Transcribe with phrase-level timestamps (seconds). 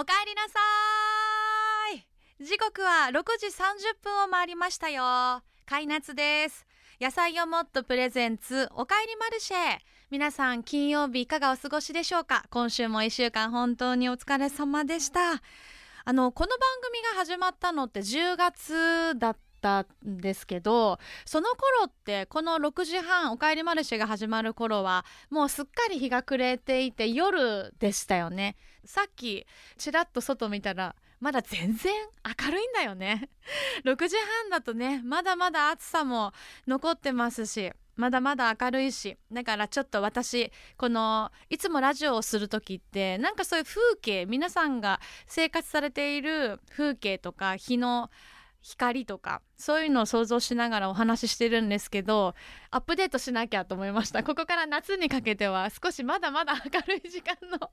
[0.00, 0.60] おかえりなさ
[1.92, 2.44] い。
[2.44, 3.50] 時刻は6時30
[4.00, 5.42] 分を回りましたよ。
[5.66, 6.66] 開夏です。
[7.00, 8.68] 野菜をもっとプレゼンツ。
[8.76, 9.56] おかえりマルシェ。
[10.12, 12.44] 皆さん金曜日いかがお過ごしでしょうか？
[12.50, 15.42] 今週も1週間本当にお疲れ様でした。
[16.04, 28.56] あのこの番組が始まったのって10月だったたんですけどその頃ってこの6時半「おかえりマルシェ」が始まる頃はもうすっかり日が暮れていて夜でしたよね。
[28.84, 29.46] さっき
[29.76, 31.92] ちらっと外見たらまだ全然
[32.24, 33.28] 明るいんだよね。
[33.84, 36.32] 6時半だとねまだまだ暑さも
[36.66, 48.10] 残ってますしまだまだ明るいしだからちょっと私このいつもラジオをする時ってなんかそういう風景皆さんが生活されている風景とか日の
[48.62, 52.34] 光とかそういうのを想像しながらお話ししてるんですけど
[52.70, 54.22] アップデートしなきゃと思いました。
[54.22, 57.68] ここから夏にかけては少しまだまだ 明るい時間のの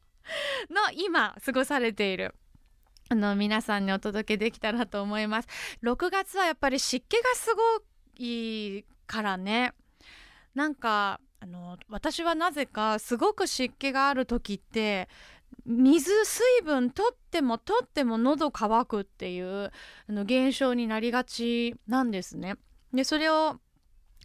[0.94, 2.36] 今過ごされている
[3.10, 5.48] あの皆さんにお届けできたらと思います。
[5.84, 7.62] 6月はやっぱり湿気がすご
[8.18, 9.74] いからね。
[10.54, 15.08] なんかあの私はなぜかすごく湿気がある時って
[15.65, 19.71] 水水分取っても取っても喉乾くっていう
[20.07, 22.55] あの現象になりがちなんですね。
[22.93, 23.60] でそれを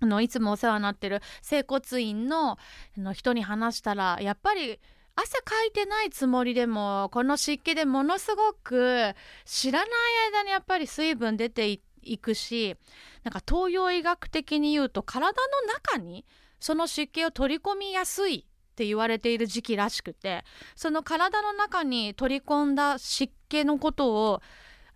[0.03, 2.57] あのいつもお世話になってる整骨院のあ
[2.97, 4.81] の人に話したらやっぱり
[5.17, 9.89] 汗かいてないつもりでもこの湿気でものすごく知らない
[10.33, 12.77] 間にやっぱり水分出ていくし
[13.25, 16.25] なんか東洋医学的に言うと体の中に
[16.59, 18.47] その湿気を取り込みやすい
[18.81, 20.43] って言われている時期らしくて
[20.75, 24.41] その体の中に取り込んだ湿気のことを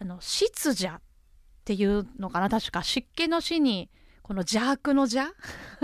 [0.00, 1.00] あの湿邪っ
[1.66, 3.90] ていうのかな確か湿気の死に
[4.22, 5.30] この邪悪の邪？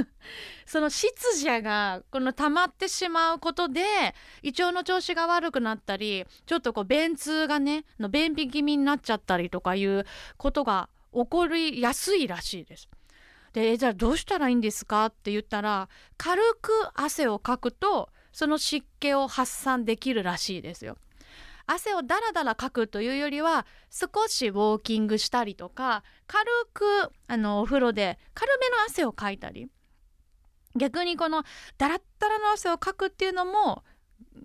[0.64, 1.12] その湿
[1.44, 3.82] 邪がこの溜まってしまうことで
[4.42, 10.06] 胃腸の調子が悪くなったりちょっとこう便通がねの便秘気味になっちゃったりとかいう
[10.38, 12.88] ことが起こりやすいらしいです。
[13.52, 15.06] でじゃあどうしたらいいんですか？
[15.06, 20.96] って言ったら軽く汗をかくとその湿気を発散できるらしいですよ。
[21.66, 26.44] 汗をダラダラかくというよりは少しウォーキングしたりとか軽
[26.74, 29.68] くあのお風呂で軽めの汗をかいたり
[30.76, 31.44] 逆にこの
[31.78, 33.84] ダラッダラの汗をかくっていうのも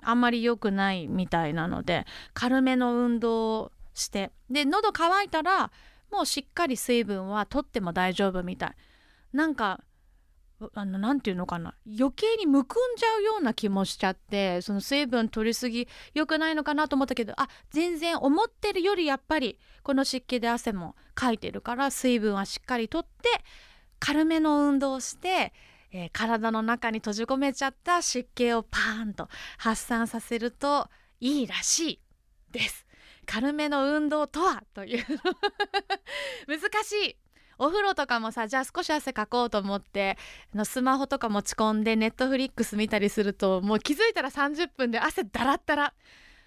[0.04, 2.06] あんまり良くないみたいなので
[2.36, 5.72] 軽めの運動をしてで喉乾いたら
[6.12, 8.76] もうしっかり水分は取っても大丈夫みたい
[9.35, 9.84] なんか
[10.73, 11.75] あのなていうのかな。
[11.85, 23.29] 余計にむくんじゃうような気もしちゃってその水分取りすぎ良くないのかなと思ったけどあ全然思ってるよりやっぱりこの湿気で汗もかいてるから水分はしっかりとって
[24.00, 25.52] 軽めの運動をして、
[25.91, 32.00] えー、体の中に閉じ込めちゃった湿気をパーンと発散させるといいらしい
[32.52, 32.85] です。
[33.25, 35.06] 軽めの運動とはという。
[36.47, 37.17] 難しい。
[37.58, 40.18] お風呂とかもさじゃあ少し汗かこうと思って
[40.54, 45.94] のスマホとか持ち込んでネットフリックス見たりするともう気づいたら30分で汗だらったら。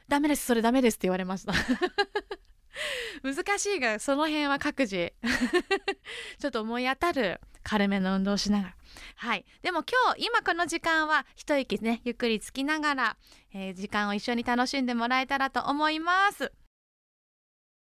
[0.09, 1.53] ダメですそれダメですって言われました。
[3.23, 5.13] 難しいがその辺は各自。
[6.41, 7.41] ちょっと思い当たる。
[7.63, 8.77] 軽めの運動しながら。
[9.17, 9.45] はい。
[9.61, 13.17] でも今日今この時間は一息ねゆっくりつきながら、
[13.53, 16.53] えー、時間を一緒に楽しんでもらえたらと思います。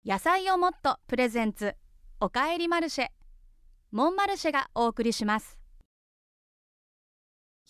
[0.06, 1.76] 野菜をもっとプレゼンツ。
[2.22, 3.08] おかえりマルシェ。
[3.92, 5.58] モンマルシェがお送りします。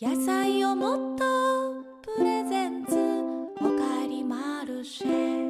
[0.01, 2.95] 野菜をもっとプレゼンツ。
[3.61, 5.49] おかえりマルシェ。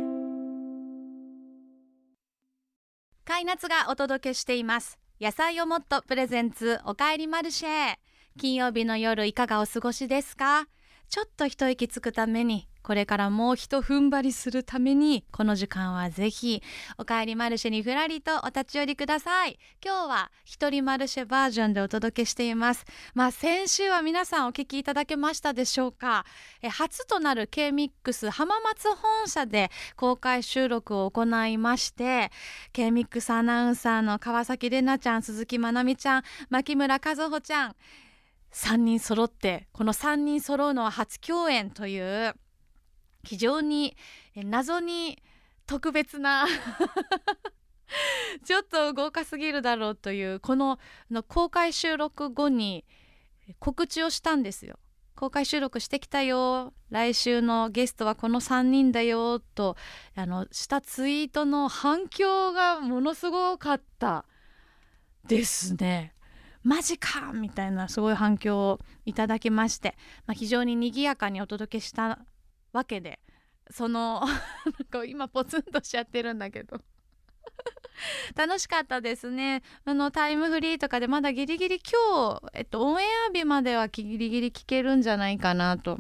[3.24, 5.00] カイナツがお届けしています。
[5.22, 6.82] 野菜をもっとプレゼンツ。
[6.84, 7.96] おかえりマルシェ。
[8.38, 10.68] 金曜日の夜いかがお過ごしですか？
[11.10, 16.64] ちょっと一息つくためにこれからもう一踏ん張りするためにこの時間はぜひ
[16.98, 19.60] おかえりマルシェにふらりとお立ち寄りください。
[19.84, 22.86] 今日は一人マルシェバージョンでお届けしています。
[23.14, 26.26] まあ先週は皆さんお聞きいただけましたでしょうか。
[26.62, 32.32] え初となる K-MIX 浜松本社で公開収録を行いまして
[32.74, 37.76] K-MIX アナウンサーの川崎玲奈ちゃん鈴木まなみちゃん牧村和穂ちゃん
[38.54, 42.36] 3人揃ってこの3人揃うのは初共演という
[43.24, 43.96] 非常に
[44.36, 45.22] 謎に
[45.66, 46.48] 特別な
[48.46, 50.80] ちょっと豪華すぎるだろうというこの
[51.28, 52.86] 公開収録後に
[53.60, 54.80] 告知をしたんですよ。
[55.16, 59.76] 公開収録してきたよ来週のゲストはこの3人だよと
[60.16, 64.24] あのしたツイートの反響がものすごかった
[65.28, 66.14] ですね。
[66.70, 69.96] マジかみたいなすごい反響をいただきまして、
[70.28, 72.20] まあ、非常に賑やかにお届けした
[72.74, 73.20] わけで
[73.72, 76.80] その なんか今ポツンとしちゃってるんだけど。
[78.36, 79.64] 楽しかったですね。
[79.84, 86.00] あのタイムフリーとかでまだギリギリ今日、えっと、オンエア日まではギリギリ聞けるんじゃないかなと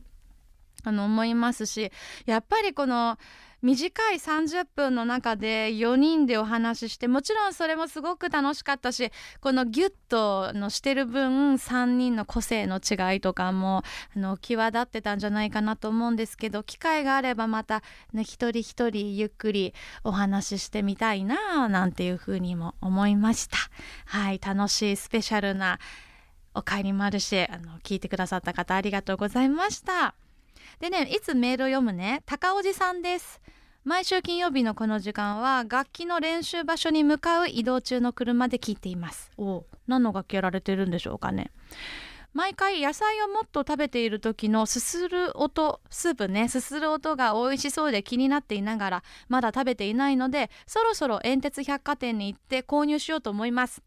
[0.84, 1.92] あの思いますし
[2.26, 3.18] やっぱりこの
[3.62, 9.12] 短い30分の中で4人でお話ししてもちろんそれもすごく楽しかったし
[9.42, 13.84] このギュッとのしてる分3人の個性の違いとかも
[14.16, 17.84] あの際立ってたんじゃないかなと思うんですけど機会があればまた、
[18.14, 19.74] ね、一人一人ゆっくり
[20.04, 23.58] お話ししてみたいななんていうふうにも思いました。
[24.06, 25.80] はい楽しいスペシャルな
[26.54, 30.29] おかえりマルシェあの聞いてくださった方ありがとうございました。
[30.80, 33.42] でねいつメールを読むね高おじさんです。
[33.86, 39.32] 毎週金曜日のこの時間は楽器の練習場所に向かう移動中の車で聞いています。
[39.38, 41.52] お何の楽器やられてるんでしょうかね。
[42.34, 46.50] 毎回野菜をもっと食べている時のすする音スープね。
[46.50, 53.82] すする音が美味しそうで気になっていながらまだ食べていないのでそろそろ煙鉄百貨店に行って購入しようと思います。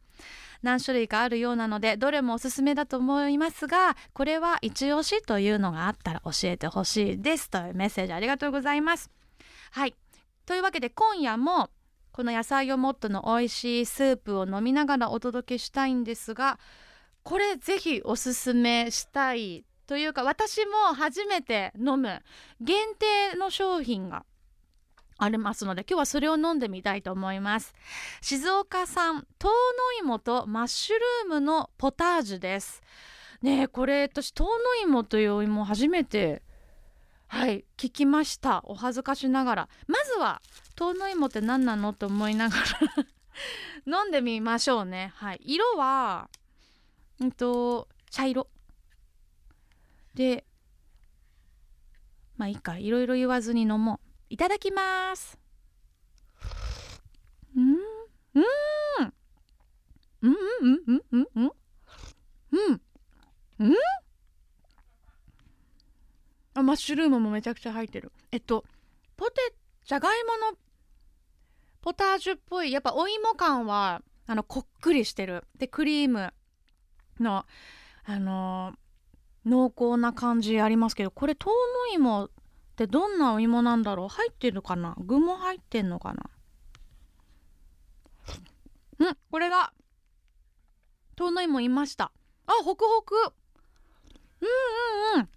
[0.62, 9.10] 何種類かあるようなのでどれもおすすめだと思いますがこれは一押しというのがあったら教えてほしいですというメッセージありがとうございます。
[9.72, 9.94] はい。
[10.46, 11.70] というわけで今夜も
[12.12, 16.58] この野菜をもっとの美味しいスープを飲みながらお届けしたいんですが
[17.22, 22.22] これぜひおすすめしたいというか私も初めて飲む
[22.60, 24.24] 限定の商品が
[25.24, 27.74] ありますので今日はそれを飲んでみたいと思います。
[28.20, 29.56] 静岡産トウノ
[30.00, 32.82] 芋とマッシュルームのポタージュです。
[33.40, 36.42] ねこれ私トウノ芋というお芋初めて
[37.28, 38.62] はい聞きました。
[38.64, 39.68] お恥ずかしながら。
[39.86, 40.42] まずは
[40.74, 42.64] トウノ芋って何なのと思いながら
[44.02, 45.12] 飲んでみましょうね。
[45.14, 45.40] はい。
[45.44, 46.28] 色は
[47.20, 48.48] うんと茶色。
[50.14, 50.44] で
[52.36, 52.76] まあいいか。
[52.76, 54.11] いろいろ言わずに飲もう。
[54.32, 55.38] いただきます。
[57.54, 57.76] うん。
[58.34, 58.44] うん。
[60.22, 60.34] うん。
[60.62, 61.02] うん。
[61.12, 61.28] うん。
[61.34, 61.52] うん。
[62.52, 62.80] うん。
[63.58, 63.74] うん。
[66.54, 68.64] あマッシュルームもめちゃくちゃ入ってるえっと
[69.18, 70.56] ポテじゃがいもの
[71.82, 76.32] ポタージュっぽいやっぱお芋感はあのこっくりしてるでクリーム
[77.20, 77.44] の
[78.04, 82.30] あのー、濃厚な感じありますけどこれ豆の芋
[82.82, 84.08] ってどんなお芋なんだろう？
[84.08, 84.96] 入ってるかな？
[84.98, 86.14] 具も入ってんのか
[89.00, 89.10] な？
[89.10, 89.72] んこれが。
[91.16, 92.10] 遠の芋いました。
[92.46, 93.14] あホクホク。
[94.40, 94.48] うん
[95.14, 95.28] うんうん。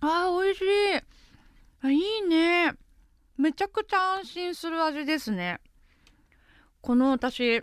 [0.00, 0.66] あー美味しい。
[1.82, 2.74] あいいね。
[3.36, 5.60] めちゃくちゃ安心する味ですね。
[6.80, 7.62] この私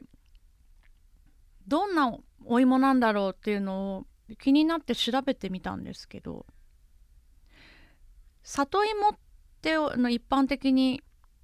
[1.68, 2.16] どんな
[2.46, 4.06] お芋なんだろうっていうのを
[4.40, 6.46] 気になって調べてみたんですけど。
[8.44, 9.18] 里芋っ
[9.62, 11.02] ての一般的に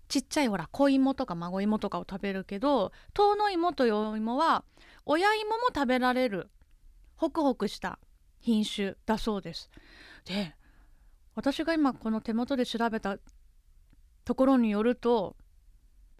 [0.09, 4.63] ちっちゃいほら子芋とか孫芋とかを食べるけど遠の芋という芋は
[5.05, 6.49] 親芋も食べられる
[7.15, 7.99] ホクホクした
[8.39, 9.69] 品種だそうです。
[10.25, 10.55] で
[11.35, 13.17] 私が今この手元で調べた
[14.25, 15.37] ところによると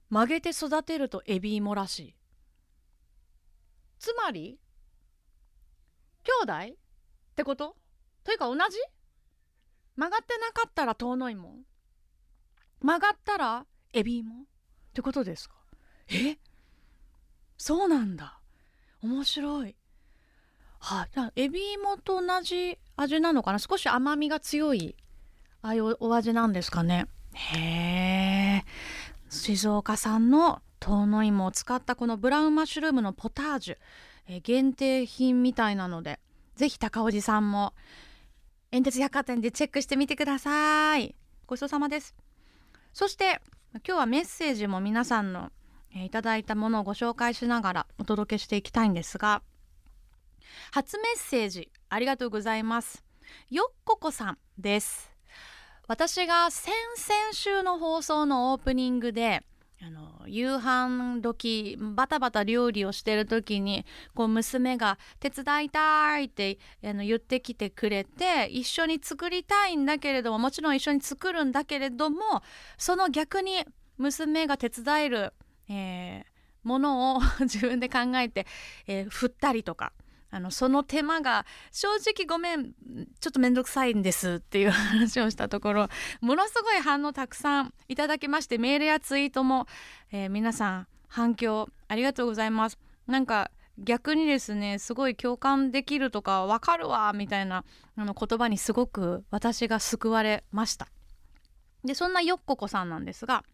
[0.10, 2.16] 曲げて育てるとエビ芋らしい。
[4.00, 4.60] つまり
[6.24, 6.74] 兄弟？
[6.74, 6.76] っ
[7.36, 7.76] てこと？
[8.24, 8.78] というか同じ？
[10.00, 11.58] 曲がってなかったら遠の芋
[12.82, 14.46] 曲がったらエビ芋っ
[14.94, 15.56] てことですか？
[16.08, 16.38] え？
[17.58, 18.40] そうなんだ。
[19.04, 19.76] 面白い。
[20.80, 23.60] はい、あ、エビ芋と同じ味なのかな？
[23.60, 24.96] 少し甘みが強い
[25.62, 27.08] ああいうお味なんですかね。
[27.34, 28.66] へえ
[29.30, 33.78] 静岡産の遠野芋を使ったこのブラウンマッシュルームのポタージュ、
[34.28, 36.22] え限定品みたいなので
[36.56, 37.74] ぜひ高おじさんも
[38.72, 41.16] 煙鉄百貨店でチェックしてみてください。
[41.48, 42.16] ごちそうさまです。
[42.94, 43.42] そして
[43.74, 45.52] 今日はメッセージも皆さんの、
[45.96, 49.42] えー、いただいたものをご紹介しながらお届けしていきたいんですが
[50.72, 53.04] 初メッセージありがとうございます。
[53.50, 55.12] よっここさんです。
[55.88, 59.44] 私が先々週の放送のオープニングで
[59.82, 72.44] あの夕飯時バタバタ料理をしてる時にこう娘が「手伝いたい」ってあの言ってきてくれて一緒に作りたいんだけれどももちろん一緒に作るんだけれども
[72.78, 73.66] その逆に
[73.98, 75.34] 娘が手伝える、
[75.70, 76.24] えー、
[76.64, 78.48] ものを 自分で考えて、
[78.86, 79.94] えー、振ったりとか
[80.32, 85.88] あのその手間が正直ごめんちょっと面倒くさいんですっていう話をしたところ
[86.22, 89.68] ものすごい反応たくさんいただきましてメールやツイートも、
[90.12, 92.78] えー、皆さん反響ありがとうございます。
[93.08, 97.64] なんか逆にですねすごい共感できるとか分かるわみたいな
[97.96, 100.88] あの言葉にすごく私が救われました。
[101.84, 103.46] でそんなよっここさんなんですが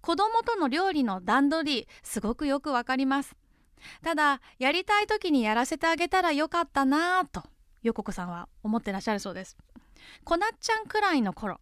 [0.00, 3.36] 子供との料理の段取りすごくよくわかります。
[4.02, 7.42] ただやりたい時にやらせてあげたらよかったなぁと
[7.82, 9.56] よっここさんは思ってらっしゃるそうです。
[10.24, 11.60] こなっちゃんくらいの頃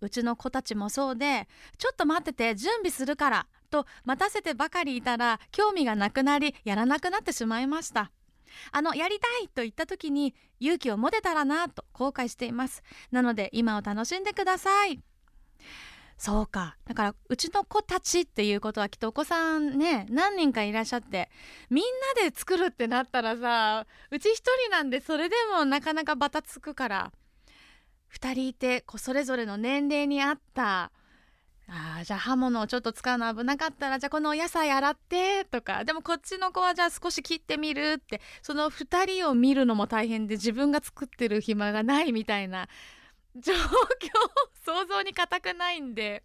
[0.00, 8.10] うちの子たちもそうでちょっと待ってて準備するからと待たせてばかりいたら興味がなくなりやらなくなってしまいました。
[8.72, 12.82] あのやりたいと言った時に勇気を持てたらなと後悔しています。
[13.10, 15.00] なので今を楽しんでください。
[16.20, 16.76] そうか。
[16.84, 21.30] だからうちの子たちっていうことはきっとお子さんね何人かいらっしゃって
[21.70, 21.84] みん
[22.22, 27.12] なで作るってなったらさうち一人なんでそれでもなかなかバタつくから
[28.12, 30.92] 2人いてこうそれぞれの年齢に合った
[31.68, 42.68] あじゃあ刃物をちょっと使うの危なかったらじゃあこのお野菜洗ってとかでもこっちの子はじゃあ少し切ってみるってその2人を見るのも大変で自分が作ってる暇がないみたいな
[43.36, 43.58] 状況
[44.64, 46.22] 想像に難くないんで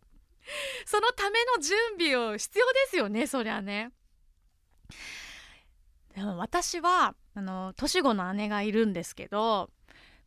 [0.86, 3.92] そのための準備を必要ですよねそりゃね。
[6.16, 9.70] でも私はあの年子の姉がいるんですけど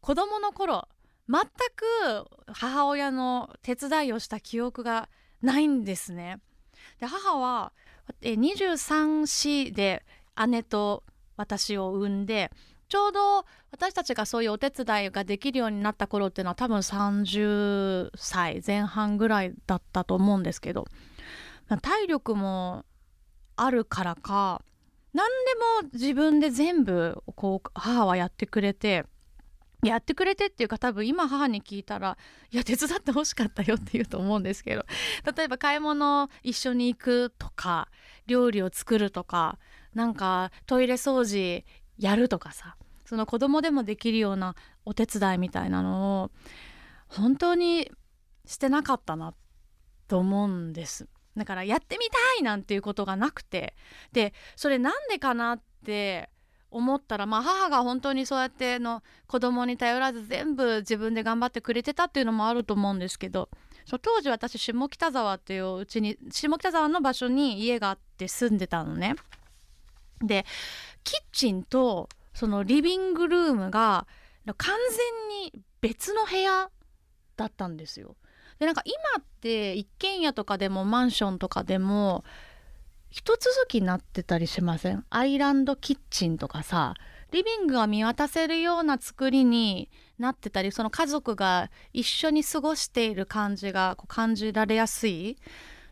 [0.01, 0.89] 子供の頃
[1.29, 1.45] 全
[1.75, 5.09] く母親の手伝いをした記憶が
[5.41, 6.41] ないんですね。
[7.01, 7.73] で母は
[8.23, 10.05] 23歳で
[10.47, 11.05] 姉と
[11.37, 12.51] 私を産んで
[12.88, 20.87] ちょうど私たちがそういうお手伝いができるようになった頃っていうのは多分30歳前半ぐらいだったと思うんですけど
[21.83, 22.85] 体力も
[23.57, 24.62] あるからか
[25.12, 25.28] 何
[25.83, 29.04] でも自分で全部こう母はやってくれて
[29.83, 32.16] やってくれてっていうか多分今母に聞いたら
[32.50, 34.85] いや手伝ってほしかったよって言うと思うんですけど
[35.37, 37.88] 例えば買い物一緒に行くとか
[38.26, 39.59] 料理を作るとか
[39.95, 41.64] なんかトイレ掃除
[41.99, 46.31] やるとかさその子供でもできるようなお手伝いみたいなのを
[47.09, 47.90] 本当に
[48.47, 49.35] してなかったな
[50.09, 53.75] と思うんですだからやってみたいなんていうことがなくて
[54.12, 56.31] でそれなんでかなって
[56.71, 63.49] 思ったら、まあ、母が本当にそうやっての子供に頼らず全部自分で頑張ってくれてたっていうのもあると思うんですけど
[64.02, 69.17] 当時私下北沢っていううちに下北沢の場所に家があって住んでたのね。
[70.23, 70.45] で
[71.05, 74.07] キッチンとそのリビングルームが
[74.57, 76.71] 完全に別の部屋
[77.37, 78.17] だったんですよ。
[78.59, 82.25] でなんか今って一軒家とかでもマンションとかでも
[83.11, 85.05] 一続きになってたりしません？
[85.11, 86.95] アイランドキッチンとかさ
[87.31, 95.37] リビングが見渡せるような作りになってたりその家族が一緒に過ごしている感じがこう感じられやすい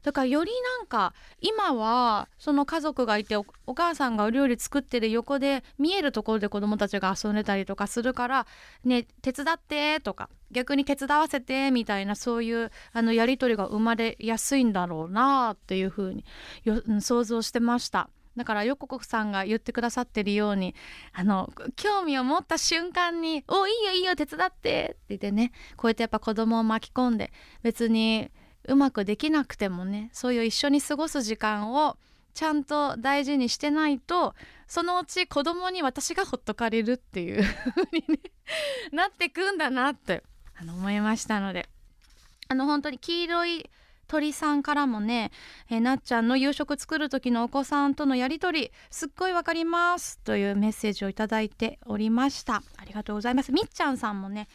[0.06, 3.44] だからよりなんか今はその家族がいてお
[3.74, 8.46] 母さんがお料理作ってる横で見えるところで子どもたちが遊んでたりとかするから
[8.86, 16.24] 「ね手伝って」とか逆に手伝わせてみたいなそういうあのやり取りが生まれやすいんだろうなっていうふうに
[17.00, 18.08] 想像してました。
[18.36, 20.76] だから横国さんが言ってくださってるように
[21.14, 27.32] あの興味を持った瞬間に「おいいよいいよ手伝って」って言ってねこうやってやっぱ子供を巻き込んで
[27.62, 28.30] 別に
[28.68, 31.96] うまくできなくてもねそういう一緒に過ごす時間を
[32.34, 34.34] ちゃんと大事にしてないと
[34.66, 38.20] そのうち子供に私がほっとかれるっていう風に、ね、
[38.92, 40.22] なってくんだなって
[40.58, 41.68] あの思いましたので。
[42.48, 43.70] あの本当に黄色い
[44.06, 45.32] 鳥さんからもね、
[45.68, 52.62] えなっちゃんの夕食作る時のお子さんとのやり取りすっごいわかりますというメッセージをいただいておりました。
[52.76, 53.50] ありがとうございます。
[53.50, 54.48] みっちゃんさんもね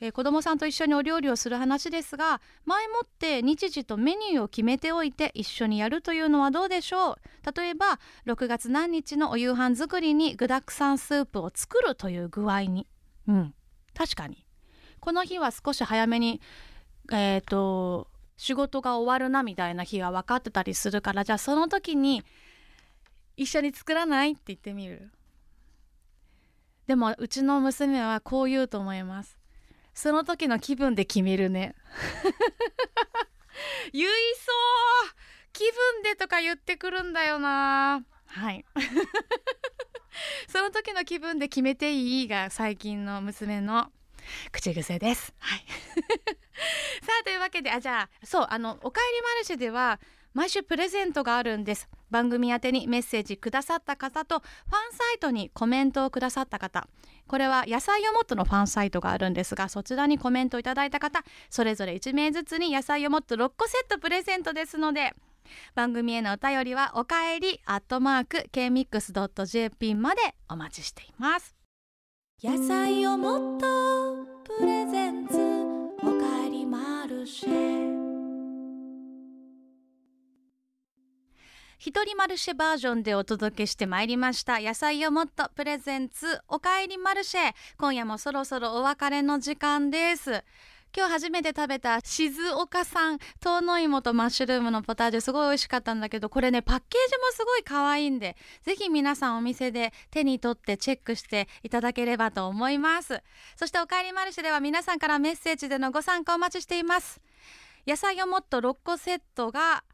[0.00, 7.16] えー、子どもさんと一緒にお料理をする話ですが前もって日時とメニューを決めておいて一緒にやるというのはどうでしょう？
[7.56, 12.86] 例えば6月何日のお夕飯作りに具だくさんスープを作るという具合に。
[13.28, 13.54] うん
[13.94, 14.44] 確かに。
[15.00, 16.40] この日は少し早めに
[17.12, 22.24] えっ、ー、と仕事が終わるなみたいな日が分かってたりするからじゃあその時に
[23.36, 24.32] 一緒に作らない？
[24.32, 25.10] って言ってみる。
[26.86, 29.38] でもうちの娘はこう言うと思います。
[29.94, 31.74] その時の気分で決めるね。
[33.92, 34.52] 言いそ
[35.08, 35.14] う。
[35.52, 38.04] 気分でとか言ってくるんだよな。
[38.26, 38.64] はい。
[40.48, 43.92] その時の気分で決めていいが最近の娘の
[44.50, 45.32] 口癖です。
[45.38, 45.64] はい。
[47.02, 50.00] さあというわけであじゃあそうあの「おかえりマルシェ」では
[50.32, 51.88] 毎週プレゼントがあるんです。
[52.10, 56.88] 番組宛にメッセージくださった方とファンサイトにコメントをくださった方。
[57.26, 65.14] これは野菜をもっとのファンサイトがあるんですがそちらにコメントいただいた方それぞれ1名ずつに野菜をもっと6個セットプレゼントですので
[65.74, 71.54] 番組へのお便りはおかえりアットマーク kmix.jp までお待ちしています。
[72.42, 74.24] 野菜をもっと
[74.58, 75.73] プレゼンツ。
[81.84, 84.58] 一人マルシェバージョンでお届けしてまいりました。
[84.58, 87.52] 野菜をもっとプレゼンツおかえりマルシェ。
[87.76, 90.42] 今夜もそろそろお別れの時間です。
[90.96, 103.22] 今日初めて食べた静岡産遠野芋とマッシュルームのポタージュすごい美味しかったんだけどこれねパッケージもすごい可愛いんでぜひ皆さんお店で手に取ってチェックしていただければと思います。
[103.56, 107.20] そしておかえりマルシェでは皆さんからメッセージでのご参加お待ちしています。
[107.86, 109.84] 野菜をもっと6個セットが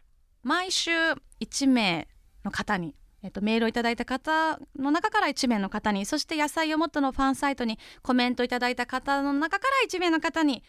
[0.44, 0.92] 毎週
[1.40, 2.08] 1名
[2.44, 10.62] の方にえっと、メールをいただいた方の中から1名の方にそして野菜をもっとのファンサイトにコメントいただいた方の中から1名の方に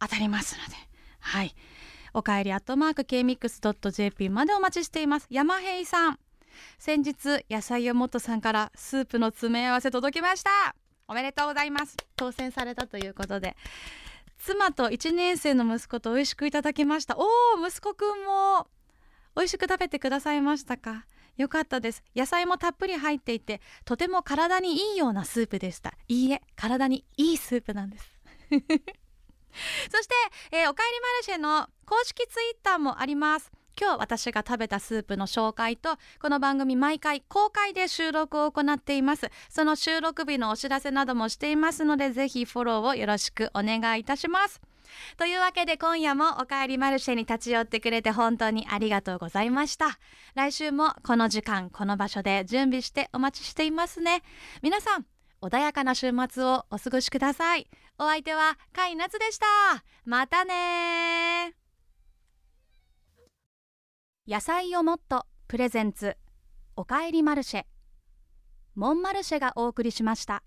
[0.00, 0.74] 当たりますので
[1.20, 1.54] はい。
[2.14, 5.26] おかえりアットマーク kmix.jp までお待ちしています。
[5.30, 6.18] 山平さん。
[6.78, 10.74] 先日野菜をもっとさんからスープの詰め合わせ届きました。
[11.08, 11.96] おめでとうございます。
[12.16, 13.56] 当選されたということで。
[14.38, 17.16] 妻と1年生の息子と美味しくいただきました。
[17.16, 17.22] お
[17.56, 18.66] お息子くんも。
[19.36, 21.06] 美味しく食べてくださいましたか？
[21.36, 22.02] よかったです。
[22.14, 25.94] 野菜もたっぷり入っていてとても体にいいようなスープでした。
[26.08, 28.12] いいえ体にいいスープなんです。
[29.90, 30.14] そして、
[30.50, 33.50] えー、おかえりマルシェの公式ツイッターもあります。
[33.80, 39.30] 今日私が食べたスープの紹介とこの番組毎回公開で収録を行っています。
[39.48, 44.60] その収録日のお知らせなどもしていますのでぜひフォローをよろしくお願いいたします。
[45.16, 49.98] というわけで今夜もおかえりマルシェに立ち寄ってくれて本当にありがとうございました。
[50.34, 54.22] 来週もこの時間この場所で準備してお待ちしていますね。
[54.62, 55.06] 皆さん
[55.40, 57.68] 穏やかな週末をお過ごしください。
[57.98, 59.46] お相手は甲斐夏でした。
[60.04, 61.54] またね
[64.26, 66.16] 野菜をもっとプレゼンツ
[66.76, 67.64] おかえりマルシェ。
[68.74, 70.42] モンマルシェがお送りしました。